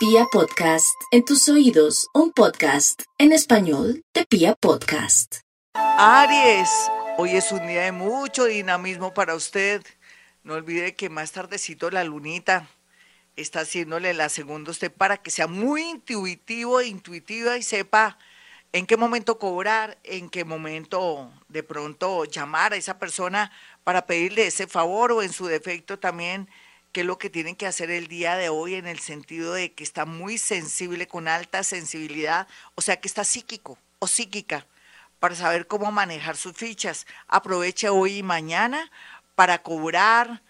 Pia 0.00 0.24
Podcast, 0.32 0.98
en 1.10 1.26
tus 1.26 1.46
oídos, 1.50 2.08
un 2.14 2.32
podcast 2.32 3.02
en 3.18 3.32
español 3.32 4.02
de 4.14 4.24
Pia 4.24 4.54
Podcast. 4.54 5.40
Aries, 5.74 6.70
hoy 7.18 7.36
es 7.36 7.52
un 7.52 7.66
día 7.66 7.82
de 7.82 7.92
mucho 7.92 8.46
dinamismo 8.46 9.12
para 9.12 9.34
usted. 9.34 9.82
No 10.42 10.54
olvide 10.54 10.96
que 10.96 11.10
más 11.10 11.32
tardecito 11.32 11.90
la 11.90 12.02
lunita 12.04 12.66
está 13.36 13.60
haciéndole 13.60 14.14
la 14.14 14.30
segunda 14.30 14.70
usted 14.70 14.90
para 14.90 15.18
que 15.18 15.30
sea 15.30 15.46
muy 15.46 15.82
intuitivo 15.82 16.80
e 16.80 16.86
intuitiva 16.86 17.58
y 17.58 17.62
sepa 17.62 18.16
en 18.72 18.86
qué 18.86 18.96
momento 18.96 19.38
cobrar, 19.38 19.98
en 20.04 20.30
qué 20.30 20.46
momento 20.46 21.30
de 21.48 21.62
pronto 21.62 22.24
llamar 22.24 22.72
a 22.72 22.76
esa 22.76 22.98
persona 22.98 23.52
para 23.84 24.06
pedirle 24.06 24.46
ese 24.46 24.66
favor 24.66 25.12
o 25.12 25.22
en 25.22 25.30
su 25.30 25.44
defecto 25.44 25.98
también 25.98 26.48
qué 26.92 27.00
es 27.00 27.06
lo 27.06 27.18
que 27.18 27.30
tienen 27.30 27.56
que 27.56 27.66
hacer 27.66 27.90
el 27.90 28.08
día 28.08 28.36
de 28.36 28.48
hoy 28.48 28.74
en 28.74 28.86
el 28.86 28.98
sentido 28.98 29.54
de 29.54 29.72
que 29.72 29.84
está 29.84 30.04
muy 30.04 30.38
sensible, 30.38 31.06
con 31.06 31.28
alta 31.28 31.62
sensibilidad, 31.62 32.48
o 32.74 32.82
sea 32.82 33.00
que 33.00 33.08
está 33.08 33.24
psíquico 33.24 33.78
o 33.98 34.06
psíquica 34.06 34.66
para 35.20 35.34
saber 35.34 35.66
cómo 35.66 35.92
manejar 35.92 36.36
sus 36.36 36.56
fichas. 36.56 37.06
Aproveche 37.28 37.88
hoy 37.88 38.18
y 38.18 38.22
mañana 38.22 38.90
para 39.34 39.62
cobrar, 39.62 40.42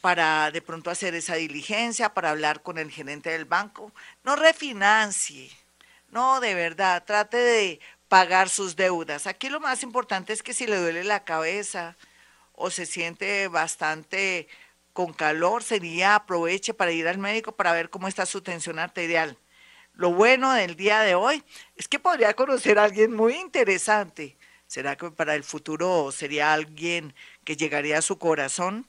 para 0.00 0.50
de 0.50 0.62
pronto 0.62 0.90
hacer 0.90 1.14
esa 1.14 1.34
diligencia, 1.34 2.14
para 2.14 2.30
hablar 2.30 2.62
con 2.62 2.78
el 2.78 2.90
gerente 2.90 3.30
del 3.30 3.46
banco. 3.46 3.92
No 4.22 4.36
refinancie, 4.36 5.50
no, 6.10 6.40
de 6.40 6.54
verdad, 6.54 7.04
trate 7.04 7.36
de 7.36 7.80
pagar 8.08 8.48
sus 8.48 8.76
deudas. 8.76 9.26
Aquí 9.26 9.48
lo 9.48 9.60
más 9.60 9.82
importante 9.82 10.32
es 10.32 10.42
que 10.42 10.54
si 10.54 10.66
le 10.66 10.76
duele 10.78 11.04
la 11.04 11.24
cabeza 11.24 11.96
o 12.54 12.70
se 12.70 12.86
siente 12.86 13.48
bastante 13.48 14.48
con 14.98 15.12
calor, 15.12 15.62
sería 15.62 16.16
aproveche 16.16 16.74
para 16.74 16.90
ir 16.90 17.06
al 17.06 17.18
médico 17.18 17.52
para 17.52 17.70
ver 17.70 17.88
cómo 17.88 18.08
está 18.08 18.26
su 18.26 18.42
tensión 18.42 18.80
arterial. 18.80 19.38
Lo 19.94 20.12
bueno 20.12 20.52
del 20.54 20.74
día 20.74 21.02
de 21.02 21.14
hoy 21.14 21.44
es 21.76 21.86
que 21.86 22.00
podría 22.00 22.34
conocer 22.34 22.80
a 22.80 22.82
alguien 22.82 23.14
muy 23.14 23.34
interesante. 23.34 24.36
¿Será 24.66 24.96
que 24.96 25.12
para 25.12 25.36
el 25.36 25.44
futuro 25.44 26.10
sería 26.10 26.52
alguien 26.52 27.14
que 27.44 27.56
llegaría 27.56 27.98
a 27.98 28.02
su 28.02 28.18
corazón? 28.18 28.88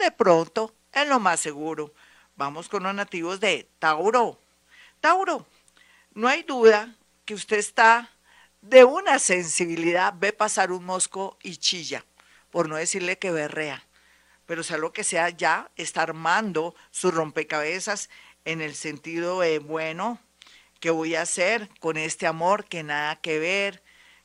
De 0.00 0.10
pronto, 0.10 0.74
es 0.90 1.06
lo 1.06 1.20
más 1.20 1.40
seguro. 1.40 1.92
Vamos 2.34 2.70
con 2.70 2.84
los 2.84 2.94
nativos 2.94 3.38
de 3.38 3.68
Tauro. 3.78 4.38
Tauro, 5.02 5.44
no 6.14 6.28
hay 6.28 6.44
duda 6.44 6.96
que 7.26 7.34
usted 7.34 7.58
está 7.58 8.08
de 8.62 8.84
una 8.84 9.18
sensibilidad, 9.18 10.14
ve 10.16 10.32
pasar 10.32 10.72
un 10.72 10.86
mosco 10.86 11.36
y 11.42 11.58
chilla, 11.58 12.06
por 12.50 12.70
no 12.70 12.76
decirle 12.76 13.18
que 13.18 13.30
berrea. 13.32 13.84
Pero 14.46 14.62
sea 14.62 14.78
lo 14.78 14.92
que 14.92 15.04
sea, 15.04 15.30
ya 15.30 15.70
está 15.76 16.02
armando 16.02 16.74
su 16.90 17.10
rompecabezas 17.10 18.10
en 18.44 18.60
el 18.60 18.74
sentido 18.74 19.40
de, 19.40 19.58
bueno, 19.58 20.18
¿qué 20.80 20.90
voy 20.90 21.14
a 21.14 21.22
hacer 21.22 21.68
con 21.80 21.96
este 21.96 22.26
amor 22.26 22.64
que 22.64 22.82
nada 22.82 23.16
que 23.20 23.38
ver, 23.38 23.82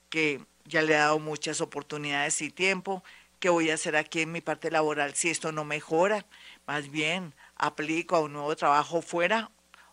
que 0.09 0.41
ya 0.65 0.81
le 0.81 0.93
he 0.93 0.97
dado 0.97 1.19
muchas 1.19 1.61
oportunidades 1.61 2.41
y 2.41 2.49
tiempo? 2.49 3.03
¿Qué 3.39 3.49
voy 3.49 3.69
a 3.69 3.75
hacer 3.75 3.95
aquí 3.95 4.21
en 4.21 4.31
mi 4.31 4.41
parte 4.41 4.71
laboral 4.71 5.13
si 5.13 5.29
esto 5.29 5.51
no 5.51 5.63
mejora? 5.63 6.25
Más 6.65 6.89
bien, 6.89 7.35
aplico 7.55 8.15
a 8.15 8.21
un 8.21 8.33
nuevo 8.33 8.55
trabajo 8.55 9.03
fuera. 9.03 9.51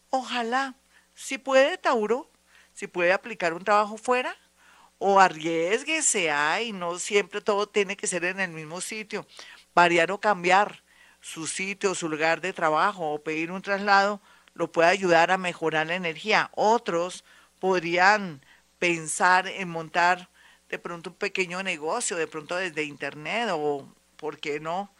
Ojalá 0.08 0.74
si 1.14 1.38
puede, 1.38 1.76
Tauro, 1.76 2.30
si 2.72 2.86
puede 2.86 3.12
aplicar 3.12 3.52
un 3.52 3.62
trabajo 3.62 3.98
fuera, 3.98 4.36
o 4.98 5.20
arriesguese, 5.20 6.32
y 6.62 6.72
no 6.72 6.98
siempre 6.98 7.40
todo 7.40 7.68
tiene 7.68 7.96
que 7.96 8.06
ser 8.06 8.24
en 8.24 8.40
el 8.40 8.50
mismo 8.50 8.80
sitio. 8.80 9.26
Variar 9.74 10.12
o 10.12 10.20
cambiar 10.20 10.82
su 11.20 11.46
sitio, 11.46 11.94
su 11.94 12.08
lugar 12.08 12.40
de 12.40 12.52
trabajo 12.52 13.12
o 13.12 13.22
pedir 13.22 13.50
un 13.50 13.62
traslado 13.62 14.20
lo 14.54 14.70
puede 14.70 14.88
ayudar 14.88 15.30
a 15.30 15.38
mejorar 15.38 15.86
la 15.86 15.96
energía. 15.96 16.50
Otros 16.54 17.24
podrían 17.58 18.44
pensar 18.78 19.48
en 19.48 19.68
montar 19.68 20.28
de 20.68 20.78
pronto 20.78 21.10
un 21.10 21.16
pequeño 21.16 21.62
negocio, 21.62 22.16
de 22.16 22.26
pronto 22.26 22.56
desde 22.56 22.84
internet 22.84 23.48
o, 23.52 23.88
¿por 24.16 24.38
qué 24.38 24.60
no? 24.60 24.94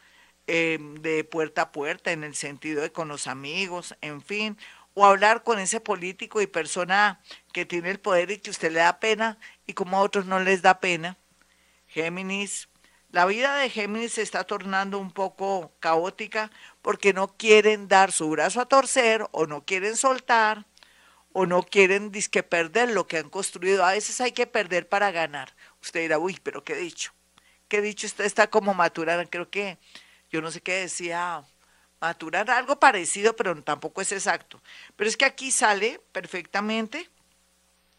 Eh, 0.47 0.79
de 1.01 1.25
puerta 1.25 1.62
a 1.62 1.73
puerta 1.73 2.12
en 2.12 2.23
el 2.23 2.35
sentido 2.35 2.83
de 2.83 2.93
con 2.93 3.09
los 3.09 3.27
amigos, 3.27 3.97
en 4.03 4.21
fin, 4.21 4.59
o 4.93 5.06
hablar 5.06 5.43
con 5.43 5.59
ese 5.59 5.81
político 5.81 6.43
y 6.43 6.47
persona 6.47 7.21
que 7.53 7.65
tiene 7.65 7.91
el 7.91 7.99
poder 8.01 8.31
y 8.31 8.39
que 8.39 8.51
usted 8.51 8.73
le 8.73 8.81
da 8.81 9.01
pena 9.01 9.39
y 9.67 9.73
como 9.73 9.97
a 9.99 10.03
otros 10.03 10.27
no 10.27 10.41
les 10.41 10.62
da 10.62 10.81
pena. 10.81 11.17
Géminis, 11.89 12.69
la 13.15 13.27
vida 13.27 13.55
de 13.55 13.71
Géminis 13.71 14.15
se 14.15 14.23
está 14.23 14.43
tornando 14.43 14.99
un 14.99 15.13
poco 15.13 15.73
caótica 15.79 16.51
porque 16.83 17.13
no 17.13 17.29
quieren 17.29 17.87
dar 17.87 18.11
su 18.11 18.29
brazo 18.29 18.61
a 18.61 18.67
torcer 18.67 19.25
o 19.31 19.47
no 19.47 19.65
quieren 19.65 19.97
soltar 19.97 20.67
o 21.33 21.47
no 21.47 21.63
quieren 21.63 22.11
disque 22.11 22.43
perder 22.43 22.91
lo 22.91 23.07
que 23.07 23.19
han 23.19 23.31
construido. 23.31 23.85
A 23.85 23.93
veces 23.93 24.21
hay 24.21 24.33
que 24.33 24.49
perder 24.49 24.89
para 24.89 25.13
ganar. 25.13 25.55
Usted 25.81 26.01
dirá, 26.01 26.19
uy, 26.19 26.41
pero 26.43 26.65
qué 26.65 26.75
dicho. 26.75 27.13
Qué 27.69 27.81
dicho, 27.81 28.09
usted 28.09 28.25
está 28.25 28.49
como 28.49 28.75
maturana. 28.75 29.25
Creo 29.27 29.49
que, 29.49 29.79
yo 30.29 30.43
no 30.43 30.51
sé 30.51 30.61
qué 30.61 30.73
decía 30.73 31.45
maturar 32.01 32.51
algo 32.51 32.81
parecido, 32.81 33.37
pero 33.37 33.63
tampoco 33.63 34.01
es 34.01 34.11
exacto. 34.11 34.61
Pero 34.97 35.09
es 35.09 35.17
que 35.17 35.25
aquí 35.25 35.53
sale 35.53 36.01
perfectamente 36.11 37.09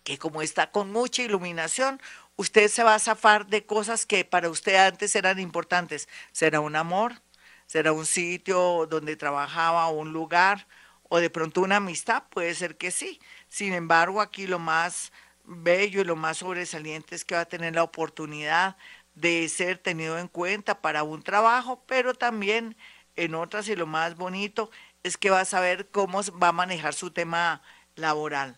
que 0.03 0.19
como 0.19 0.41
está 0.41 0.71
con 0.71 0.91
mucha 0.91 1.23
iluminación, 1.23 2.01
usted 2.35 2.67
se 2.67 2.83
va 2.83 2.95
a 2.95 2.99
zafar 2.99 3.47
de 3.47 3.65
cosas 3.65 4.05
que 4.05 4.25
para 4.25 4.49
usted 4.49 4.75
antes 4.75 5.15
eran 5.15 5.39
importantes. 5.39 6.07
Será 6.31 6.59
un 6.59 6.75
amor, 6.75 7.21
será 7.67 7.91
un 7.91 8.05
sitio 8.05 8.87
donde 8.87 9.15
trabajaba, 9.15 9.89
un 9.89 10.11
lugar, 10.11 10.67
o 11.09 11.19
de 11.19 11.29
pronto 11.29 11.61
una 11.61 11.77
amistad, 11.77 12.23
puede 12.29 12.55
ser 12.55 12.77
que 12.77 12.91
sí. 12.91 13.19
Sin 13.47 13.73
embargo, 13.73 14.21
aquí 14.21 14.47
lo 14.47 14.59
más 14.59 15.11
bello 15.45 16.01
y 16.01 16.03
lo 16.03 16.15
más 16.15 16.37
sobresaliente 16.37 17.15
es 17.15 17.23
que 17.23 17.35
va 17.35 17.41
a 17.41 17.45
tener 17.45 17.75
la 17.75 17.83
oportunidad 17.83 18.75
de 19.13 19.47
ser 19.49 19.77
tenido 19.77 20.17
en 20.19 20.27
cuenta 20.27 20.81
para 20.81 21.03
un 21.03 21.23
trabajo, 21.23 21.83
pero 21.87 22.13
también 22.13 22.75
en 23.15 23.35
otras 23.35 23.67
y 23.69 23.75
lo 23.75 23.87
más 23.87 24.15
bonito 24.15 24.69
es 25.03 25.17
que 25.17 25.29
va 25.29 25.41
a 25.41 25.45
saber 25.45 25.87
cómo 25.89 26.21
va 26.41 26.49
a 26.49 26.51
manejar 26.51 26.93
su 26.93 27.11
tema 27.11 27.61
laboral. 27.95 28.57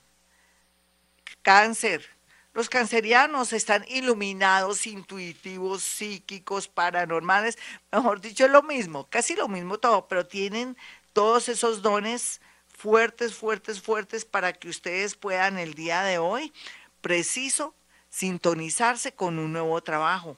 Cáncer. 1.41 2.16
Los 2.57 2.69
cancerianos 2.69 3.53
están 3.53 3.85
iluminados, 3.88 4.88
intuitivos, 4.88 5.84
psíquicos, 5.84 6.68
paranormales, 6.68 7.56
mejor 7.91 8.19
dicho, 8.19 8.47
lo 8.47 8.63
mismo, 8.63 9.06
casi 9.12 9.35
lo 9.35 9.47
mismo 9.47 9.78
todo, 9.78 10.07
pero 10.07 10.25
tienen 10.25 10.75
todos 11.13 11.50
esos 11.50 11.84
dones 11.84 12.41
fuertes, 12.66 13.35
fuertes, 13.35 13.79
fuertes 13.79 14.25
para 14.25 14.53
que 14.53 14.69
ustedes 14.69 15.13
puedan 15.13 15.59
el 15.59 15.75
día 15.75 16.01
de 16.01 16.17
hoy, 16.17 16.51
preciso, 17.00 17.75
sintonizarse 18.09 19.12
con 19.12 19.38
un 19.38 19.53
nuevo 19.53 19.79
trabajo, 19.84 20.35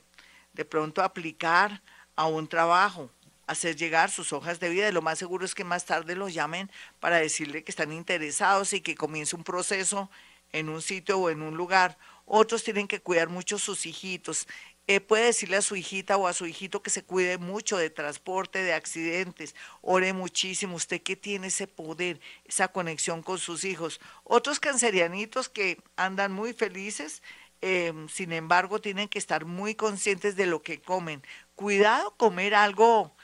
de 0.52 0.66
pronto 0.66 1.02
aplicar 1.02 1.82
a 2.18 2.26
un 2.26 2.50
trabajo, 2.50 3.10
hacer 3.48 3.78
llegar 3.78 4.12
sus 4.12 4.34
hojas 4.34 4.60
de 4.60 4.68
vida. 4.68 4.90
Y 4.90 4.92
lo 4.92 5.02
más 5.02 5.20
seguro 5.20 5.46
es 5.46 5.56
que 5.56 5.64
más 5.64 5.86
tarde 5.86 6.18
los 6.18 6.34
llamen 6.34 6.70
para 7.00 7.16
decirle 7.16 7.64
que 7.64 7.72
están 7.72 7.94
interesados 7.94 8.74
y 8.74 8.82
que 8.82 8.96
comience 8.96 9.38
un 9.38 9.46
proceso 9.46 10.10
en 10.52 10.70
un 10.70 10.82
sitio 10.82 11.20
o 11.20 11.30
en 11.30 11.42
un 11.42 11.58
lugar. 11.58 11.98
Otros 12.26 12.64
tienen 12.64 12.88
que 12.88 13.02
cuidar 13.02 13.30
mucho 13.30 13.58
sus 13.58 13.86
hijitos. 13.86 14.48
Eh, 14.88 15.02
puede 15.02 15.26
decirle 15.26 15.58
a 15.58 15.62
su 15.62 15.76
hijita 15.76 16.18
o 16.18 16.28
a 16.28 16.34
su 16.34 16.48
hijito 16.48 16.82
que 16.82 16.90
se 16.90 17.04
cuide 17.04 17.38
mucho 17.38 17.78
de 17.78 17.92
transporte, 17.92 18.64
de 18.64 18.74
accidentes. 18.74 19.56
Ore 19.82 20.14
muchísimo. 20.14 20.76
Usted 20.76 21.02
que 21.02 21.16
tiene 21.16 21.48
ese 21.48 21.68
poder, 21.68 22.20
esa 22.46 22.70
conexión 22.70 23.22
con 23.22 23.38
sus 23.38 23.66
hijos. 23.66 24.00
Otros 24.24 24.60
cancerianitos 24.60 25.48
que 25.48 25.78
andan 25.96 26.32
muy 26.32 26.54
felices, 26.54 27.22
eh, 27.62 27.94
sin 28.12 28.32
embargo, 28.32 28.82
tienen 28.82 29.10
que 29.10 29.20
estar 29.20 29.46
muy 29.46 29.76
conscientes 29.76 30.36
de 30.36 30.48
lo 30.48 30.64
que 30.64 30.82
comen. 30.82 31.22
Cuidado 31.56 32.16
comer 32.18 32.56
algo 32.56 33.16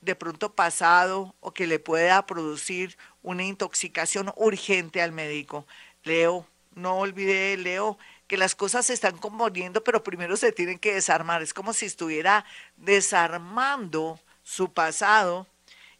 de 0.00 0.14
pronto 0.14 0.54
pasado 0.54 1.34
o 1.40 1.52
que 1.52 1.66
le 1.66 1.78
pueda 1.78 2.26
producir 2.26 2.96
una 3.22 3.44
intoxicación 3.44 4.32
urgente 4.36 5.02
al 5.02 5.12
médico. 5.12 5.66
Leo, 6.04 6.46
no 6.78 6.98
olvide, 6.98 7.56
Leo, 7.56 7.98
que 8.26 8.36
las 8.36 8.54
cosas 8.54 8.86
se 8.86 8.94
están 8.94 9.18
componiendo, 9.18 9.82
pero 9.84 10.02
primero 10.02 10.36
se 10.36 10.52
tienen 10.52 10.78
que 10.78 10.94
desarmar. 10.94 11.42
Es 11.42 11.54
como 11.54 11.72
si 11.72 11.86
estuviera 11.86 12.44
desarmando 12.76 14.20
su 14.42 14.72
pasado 14.72 15.46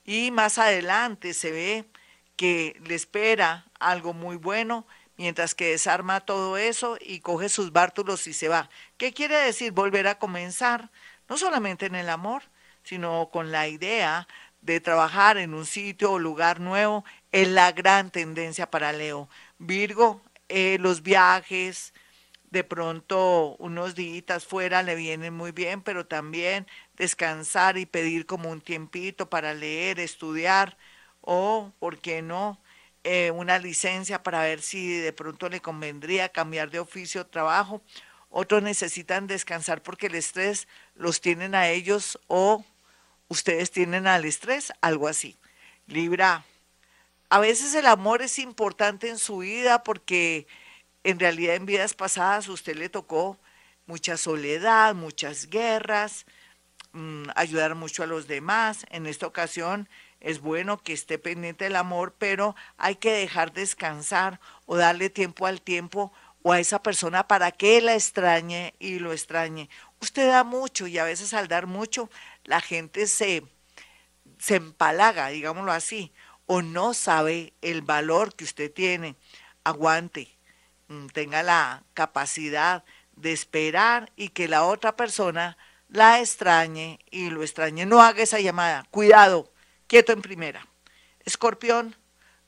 y 0.05 0.31
más 0.31 0.59
adelante 0.59 1.35
se 1.35 1.51
ve 1.51 1.85
que 2.37 2.81
le 2.87 2.95
espera 2.95 3.67
algo 3.79 4.15
muy 4.15 4.37
bueno 4.37 4.87
mientras 5.19 5.55
que 5.55 5.71
desarma 5.71 6.21
todo 6.21 6.57
eso 6.57 6.97
y 7.01 7.21
coge 7.21 7.49
sus 7.49 7.73
bártulos 7.73 8.27
y 8.27 8.33
se 8.33 8.49
va. 8.49 8.71
¿Qué 8.97 9.13
quiere 9.13 9.37
decir? 9.37 9.73
Volver 9.73 10.07
a 10.07 10.19
comenzar, 10.19 10.91
no 11.29 11.37
solamente 11.37 11.87
en 11.87 11.97
el 11.97 12.09
amor, 12.09 12.45
sino 12.85 13.29
con 13.31 13.53
la 13.53 13.69
idea 13.69 14.27
de 14.63 14.81
trabajar 14.81 15.37
en 15.39 15.55
un 15.55 15.67
sitio 15.67 16.13
o 16.13 16.19
lugar 16.19 16.61
nuevo, 16.61 17.05
es 17.33 17.49
la 17.49 17.73
gran 17.73 18.11
tendencia 18.11 18.71
para 18.71 18.93
Leo. 18.93 19.29
Virgo, 19.59 20.23
eh, 20.49 20.79
los 20.81 21.03
viajes, 21.03 21.93
de 22.51 22.65
pronto 22.65 23.57
unos 23.59 23.95
días 23.95 24.45
fuera 24.47 24.83
le 24.83 24.95
vienen 24.95 25.35
muy 25.35 25.53
bien, 25.53 25.83
pero 25.83 26.07
también 26.07 26.67
descansar 26.97 27.77
y 27.79 27.87
pedir 27.87 28.27
como 28.27 28.51
un 28.51 28.61
tiempito 28.61 29.29
para 29.29 29.55
leer, 29.55 30.01
estudiar 30.01 30.77
o, 31.21 31.73
¿por 31.79 31.99
qué 31.99 32.23
no?, 32.23 32.61
eh, 33.05 33.31
una 33.31 33.59
licencia 33.59 34.23
para 34.23 34.43
ver 34.43 34.61
si 34.61 34.89
de 34.99 35.13
pronto 35.13 35.49
le 35.49 35.61
convendría 35.61 36.29
cambiar 36.31 36.71
de 36.71 36.81
oficio 36.81 37.23
o 37.23 37.27
trabajo. 37.27 37.81
Otros 38.29 38.63
necesitan 38.63 39.27
descansar 39.27 39.83
porque 39.83 40.09
el 40.09 40.15
estrés 40.15 40.69
los 40.95 41.21
tienen 41.21 41.55
a 41.55 41.69
ellos 41.69 42.19
o 42.27 42.65
ustedes 43.29 43.71
tienen 43.71 44.07
al 44.07 44.25
estrés, 44.25 44.73
algo 44.81 45.09
así. 45.09 45.37
Libra, 45.87 46.45
a 47.31 47.39
veces 47.41 47.75
el 47.75 47.87
amor 47.87 48.23
es 48.23 48.39
importante 48.39 49.09
en 49.09 49.19
su 49.19 49.39
vida 49.39 49.83
porque 49.83 50.47
en 51.05 51.19
realidad 51.19 51.57
en 51.57 51.67
vidas 51.67 51.95
pasadas 51.95 52.49
usted 52.49 52.77
le 52.77 52.89
tocó 52.89 53.39
mucha 53.87 54.17
soledad, 54.17 54.95
muchas 54.95 55.49
guerras, 55.49 56.27
mm, 56.93 57.25
ayudar 57.35 57.75
mucho 57.75 58.03
a 58.03 58.07
los 58.07 58.27
demás. 58.29 58.87
En 58.91 59.07
esta 59.07 59.27
ocasión 59.27 59.89
es 60.21 60.41
bueno 60.41 60.79
que 60.79 60.93
esté 60.93 61.19
pendiente 61.19 61.65
del 61.65 61.77
amor, 61.77 62.15
pero 62.19 62.57
hay 62.77 62.97
que 62.97 63.13
dejar 63.13 63.53
descansar 63.53 64.41
o 64.67 64.77
darle 64.77 65.11
tiempo 65.11 65.47
al 65.47 65.61
tiempo 65.61 66.13
o 66.43 66.53
a 66.53 66.61
esa 66.61 66.83
persona 66.83 67.29
para 67.29 67.51
que 67.51 67.81
la 67.81 67.95
extrañe 67.95 68.75
y 68.79 68.99
lo 68.99 69.13
extrañe. 69.13 69.69
Usted 70.01 70.29
da 70.29 70.45
mucho 70.45 70.87
y 70.87 70.99
a 70.99 71.05
veces 71.05 71.35
al 71.35 71.49
dar 71.49 71.67
mucho 71.67 72.11
la 72.45 72.61
gente 72.61 73.07
se, 73.07 73.45
se 74.39 74.57
empalaga, 74.57 75.29
digámoslo 75.29 75.73
así, 75.73 76.13
o 76.49 76.63
no 76.63 76.95
sabe 76.95 77.53
el 77.63 77.83
valor 77.83 78.35
que 78.35 78.45
usted 78.45 78.73
tiene. 78.73 79.15
Aguante, 79.65 80.35
mm, 80.89 81.09
tenga 81.09 81.43
la 81.43 81.85
capacidad 81.95 82.85
de 83.15 83.33
esperar 83.33 84.11
y 84.17 84.31
que 84.31 84.49
la 84.49 84.65
otra 84.65 84.97
persona 84.97 85.59
la 85.89 86.21
extrañe 86.21 86.99
y 87.11 87.31
lo 87.31 87.43
extrañe. 87.43 87.85
No 87.87 88.01
haga 88.01 88.23
esa 88.23 88.41
llamada. 88.41 88.87
Cuidado, 88.91 89.53
quieto 89.87 90.13
en 90.13 90.23
primera. 90.23 90.67
Escorpión, 91.25 91.95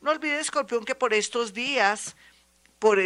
no 0.00 0.12
olvide, 0.12 0.40
Escorpión, 0.40 0.86
que 0.86 0.94
por 0.94 1.12
estos 1.12 1.52
días, 1.52 2.16
por, 2.78 2.98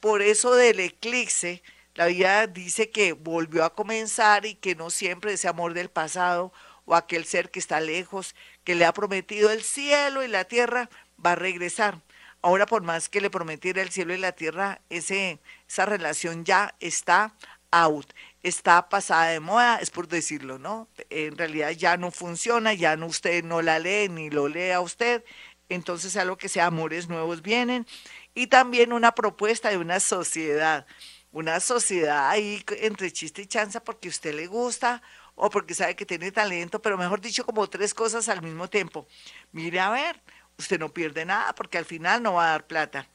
por 0.00 0.20
eso 0.20 0.54
del 0.56 0.80
eclipse, 0.80 1.62
la 1.94 2.06
vida 2.06 2.48
dice 2.48 2.90
que 2.90 3.12
volvió 3.12 3.64
a 3.64 3.74
comenzar 3.74 4.46
y 4.46 4.56
que 4.56 4.74
no 4.74 4.90
siempre 4.90 5.32
ese 5.32 5.46
amor 5.46 5.74
del 5.74 5.90
pasado 5.90 6.52
o 6.86 6.96
aquel 6.96 7.24
ser 7.24 7.52
que 7.52 7.60
está 7.60 7.78
lejos, 7.78 8.34
que 8.70 8.76
le 8.76 8.84
ha 8.84 8.92
prometido 8.92 9.50
el 9.50 9.64
cielo 9.64 10.22
y 10.22 10.28
la 10.28 10.44
tierra, 10.44 10.88
va 11.26 11.32
a 11.32 11.34
regresar. 11.34 11.98
Ahora, 12.40 12.66
por 12.66 12.84
más 12.84 13.08
que 13.08 13.20
le 13.20 13.28
prometiera 13.28 13.82
el 13.82 13.90
cielo 13.90 14.14
y 14.14 14.16
la 14.16 14.30
tierra, 14.30 14.80
ese, 14.90 15.40
esa 15.68 15.86
relación 15.86 16.44
ya 16.44 16.76
está 16.78 17.34
out, 17.72 18.12
está 18.44 18.88
pasada 18.88 19.30
de 19.30 19.40
moda, 19.40 19.78
es 19.78 19.90
por 19.90 20.06
decirlo, 20.06 20.60
¿no? 20.60 20.86
En 21.08 21.36
realidad 21.36 21.70
ya 21.70 21.96
no 21.96 22.12
funciona, 22.12 22.72
ya 22.72 22.94
no 22.94 23.06
usted 23.06 23.42
no 23.42 23.60
la 23.60 23.80
lee 23.80 24.08
ni 24.08 24.30
lo 24.30 24.46
lee 24.46 24.70
a 24.70 24.80
usted, 24.80 25.24
entonces 25.68 26.16
algo 26.16 26.36
que 26.36 26.48
sea 26.48 26.66
amores 26.66 27.08
nuevos 27.08 27.42
vienen 27.42 27.88
y 28.34 28.46
también 28.46 28.92
una 28.92 29.16
propuesta 29.16 29.70
de 29.70 29.78
una 29.78 29.98
sociedad, 29.98 30.86
una 31.32 31.58
sociedad 31.58 32.30
ahí 32.30 32.64
entre 32.82 33.10
chiste 33.10 33.42
y 33.42 33.46
chanza 33.46 33.82
porque 33.82 34.08
usted 34.08 34.32
le 34.32 34.46
gusta 34.46 35.02
o 35.42 35.48
porque 35.48 35.72
sabe 35.72 35.96
que 35.96 36.04
tiene 36.04 36.30
talento, 36.30 36.82
pero 36.82 36.98
mejor 36.98 37.20
dicho 37.22 37.46
como 37.46 37.66
tres 37.66 37.94
cosas 37.94 38.28
al 38.28 38.42
mismo 38.42 38.68
tiempo. 38.68 39.06
Mire 39.52 39.80
a 39.80 39.88
ver, 39.88 40.20
usted 40.58 40.78
no 40.78 40.92
pierde 40.92 41.24
nada 41.24 41.54
porque 41.54 41.78
al 41.78 41.86
final 41.86 42.22
no 42.22 42.34
va 42.34 42.48
a 42.48 42.50
dar 42.50 42.66
plata. 42.66 43.08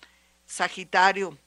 Sagitario, 0.47 1.37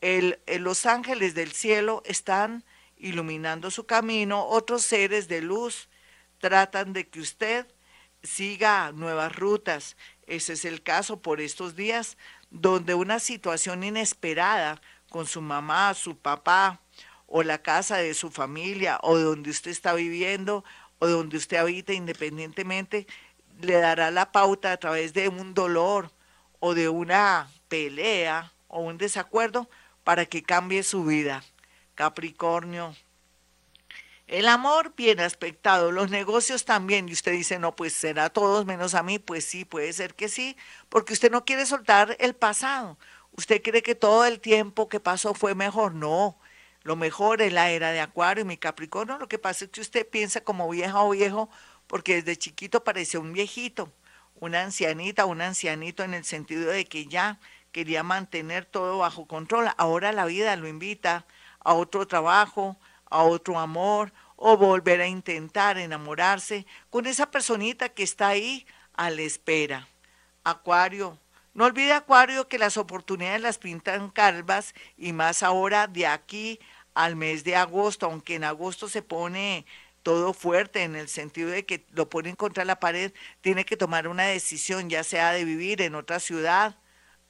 el, 0.00 0.40
los 0.58 0.86
ángeles 0.86 1.36
del 1.36 1.52
cielo 1.52 2.02
están 2.04 2.64
iluminando 2.96 3.70
su 3.70 3.86
camino, 3.86 4.44
otros 4.46 4.82
seres 4.82 5.28
de 5.28 5.40
luz 5.40 5.88
tratan 6.38 6.92
de 6.92 7.08
que 7.08 7.20
usted 7.20 7.68
siga 8.24 8.90
nuevas 8.90 9.36
rutas. 9.36 9.96
Ese 10.26 10.54
es 10.54 10.64
el 10.64 10.82
caso 10.82 11.22
por 11.22 11.40
estos 11.40 11.76
días, 11.76 12.18
donde 12.50 12.94
una 12.94 13.20
situación 13.20 13.84
inesperada 13.84 14.80
con 15.10 15.26
su 15.26 15.40
mamá, 15.40 15.94
su 15.94 16.18
papá, 16.18 16.80
o 17.26 17.42
la 17.42 17.58
casa 17.58 17.96
de 17.96 18.14
su 18.14 18.30
familia, 18.30 18.98
o 19.02 19.18
donde 19.18 19.50
usted 19.50 19.70
está 19.70 19.94
viviendo, 19.94 20.64
o 20.98 21.06
donde 21.06 21.36
usted 21.36 21.56
habita 21.56 21.92
independientemente, 21.92 23.06
le 23.60 23.74
dará 23.74 24.10
la 24.10 24.32
pauta 24.32 24.72
a 24.72 24.76
través 24.76 25.14
de 25.14 25.28
un 25.28 25.54
dolor 25.54 26.10
o 26.60 26.74
de 26.74 26.88
una 26.88 27.50
pelea 27.68 28.52
o 28.68 28.80
un 28.80 28.98
desacuerdo 28.98 29.68
para 30.02 30.26
que 30.26 30.42
cambie 30.42 30.82
su 30.82 31.04
vida. 31.04 31.44
Capricornio. 31.94 32.94
El 34.26 34.48
amor 34.48 34.94
bien 34.96 35.20
aspectado, 35.20 35.92
los 35.92 36.10
negocios 36.10 36.64
también, 36.64 37.08
y 37.08 37.12
usted 37.12 37.32
dice, 37.32 37.58
no, 37.58 37.76
pues 37.76 37.92
será 37.92 38.30
todos 38.30 38.64
menos 38.64 38.94
a 38.94 39.02
mí, 39.02 39.18
pues 39.18 39.44
sí, 39.44 39.66
puede 39.66 39.92
ser 39.92 40.14
que 40.14 40.28
sí, 40.28 40.56
porque 40.88 41.12
usted 41.12 41.30
no 41.30 41.44
quiere 41.44 41.66
soltar 41.66 42.16
el 42.18 42.34
pasado. 42.34 42.98
Usted 43.32 43.60
cree 43.62 43.82
que 43.82 43.94
todo 43.94 44.24
el 44.24 44.40
tiempo 44.40 44.88
que 44.88 44.98
pasó 44.98 45.34
fue 45.34 45.54
mejor. 45.54 45.94
No, 45.94 46.38
lo 46.84 46.96
mejor 46.96 47.40
es 47.42 47.52
la 47.52 47.70
era 47.70 47.90
de 47.90 48.00
Acuario 48.00 48.44
y 48.44 48.46
mi 48.46 48.58
Capricornio. 48.58 49.18
Lo 49.18 49.26
que 49.26 49.38
pasa 49.38 49.64
es 49.64 49.70
que 49.70 49.80
usted 49.80 50.06
piensa 50.06 50.42
como 50.42 50.68
vieja 50.68 51.02
o 51.02 51.10
viejo 51.10 51.50
porque 51.86 52.16
desde 52.16 52.36
chiquito 52.36 52.84
parecía 52.84 53.20
un 53.20 53.32
viejito, 53.32 53.90
una 54.36 54.62
ancianita, 54.62 55.24
un 55.24 55.40
ancianito 55.40 56.02
en 56.02 56.12
el 56.12 56.24
sentido 56.24 56.70
de 56.70 56.84
que 56.84 57.06
ya 57.06 57.40
quería 57.72 58.02
mantener 58.02 58.66
todo 58.66 58.98
bajo 58.98 59.26
control. 59.26 59.70
Ahora 59.78 60.12
la 60.12 60.26
vida 60.26 60.54
lo 60.56 60.68
invita 60.68 61.24
a 61.60 61.72
otro 61.72 62.06
trabajo, 62.06 62.76
a 63.10 63.22
otro 63.22 63.58
amor, 63.58 64.12
o 64.36 64.58
volver 64.58 65.00
a 65.00 65.06
intentar 65.06 65.78
enamorarse 65.78 66.66
con 66.90 67.06
esa 67.06 67.30
personita 67.30 67.88
que 67.88 68.02
está 68.02 68.28
ahí 68.28 68.66
a 68.92 69.08
la 69.08 69.22
espera. 69.22 69.88
Acuario, 70.42 71.18
no 71.54 71.64
olvide 71.64 71.92
Acuario 71.92 72.48
que 72.48 72.58
las 72.58 72.76
oportunidades 72.76 73.40
las 73.40 73.58
pintan 73.58 74.10
calvas 74.10 74.74
y 74.98 75.12
más 75.12 75.42
ahora 75.42 75.86
de 75.86 76.06
aquí 76.06 76.60
al 76.94 77.16
mes 77.16 77.44
de 77.44 77.56
agosto, 77.56 78.06
aunque 78.06 78.36
en 78.36 78.44
agosto 78.44 78.88
se 78.88 79.02
pone 79.02 79.66
todo 80.02 80.34
fuerte 80.34 80.82
en 80.82 80.96
el 80.96 81.08
sentido 81.08 81.50
de 81.50 81.64
que 81.64 81.84
lo 81.92 82.08
ponen 82.08 82.36
contra 82.36 82.64
la 82.64 82.78
pared, 82.78 83.12
tiene 83.40 83.64
que 83.64 83.76
tomar 83.76 84.06
una 84.06 84.24
decisión, 84.24 84.90
ya 84.90 85.02
sea 85.02 85.32
de 85.32 85.44
vivir 85.44 85.80
en 85.82 85.94
otra 85.94 86.20
ciudad 86.20 86.76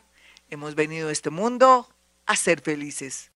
hemos 0.48 0.76
venido 0.76 1.08
a 1.08 1.12
este 1.12 1.30
mundo 1.30 1.88
a 2.24 2.36
ser 2.36 2.60
felices. 2.60 3.32